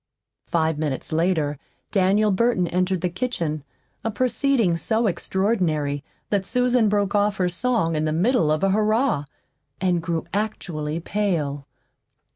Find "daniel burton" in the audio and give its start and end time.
1.91-2.65